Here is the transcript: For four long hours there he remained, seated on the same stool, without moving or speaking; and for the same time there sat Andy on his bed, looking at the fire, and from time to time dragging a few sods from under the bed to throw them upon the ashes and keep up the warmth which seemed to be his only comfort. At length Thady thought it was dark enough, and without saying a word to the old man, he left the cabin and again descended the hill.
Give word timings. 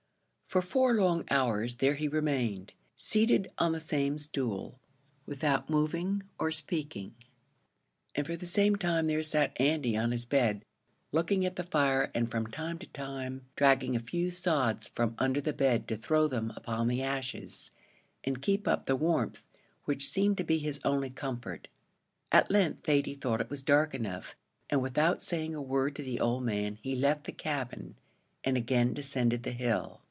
For 0.51 0.61
four 0.61 0.95
long 0.95 1.23
hours 1.31 1.75
there 1.75 1.95
he 1.95 2.09
remained, 2.09 2.73
seated 2.97 3.49
on 3.57 3.71
the 3.71 3.79
same 3.79 4.19
stool, 4.19 4.77
without 5.25 5.69
moving 5.69 6.23
or 6.37 6.51
speaking; 6.51 7.15
and 8.15 8.27
for 8.27 8.35
the 8.35 8.45
same 8.45 8.75
time 8.75 9.07
there 9.07 9.23
sat 9.23 9.53
Andy 9.61 9.95
on 9.95 10.11
his 10.11 10.25
bed, 10.25 10.65
looking 11.13 11.45
at 11.45 11.55
the 11.55 11.63
fire, 11.63 12.11
and 12.13 12.29
from 12.29 12.47
time 12.47 12.77
to 12.79 12.87
time 12.87 13.45
dragging 13.55 13.95
a 13.95 14.01
few 14.01 14.29
sods 14.29 14.89
from 14.89 15.15
under 15.17 15.39
the 15.39 15.53
bed 15.53 15.87
to 15.87 15.95
throw 15.95 16.27
them 16.27 16.51
upon 16.57 16.89
the 16.89 17.01
ashes 17.01 17.71
and 18.25 18.41
keep 18.41 18.67
up 18.67 18.87
the 18.87 18.97
warmth 18.97 19.43
which 19.85 20.09
seemed 20.09 20.37
to 20.37 20.43
be 20.43 20.57
his 20.57 20.81
only 20.83 21.09
comfort. 21.09 21.69
At 22.29 22.51
length 22.51 22.83
Thady 22.83 23.13
thought 23.15 23.39
it 23.39 23.49
was 23.49 23.61
dark 23.61 23.93
enough, 23.95 24.35
and 24.69 24.81
without 24.81 25.23
saying 25.23 25.55
a 25.55 25.61
word 25.61 25.95
to 25.95 26.03
the 26.03 26.19
old 26.19 26.43
man, 26.43 26.75
he 26.81 26.93
left 26.93 27.23
the 27.23 27.31
cabin 27.31 27.95
and 28.43 28.57
again 28.57 28.93
descended 28.93 29.43
the 29.43 29.53
hill. 29.53 29.99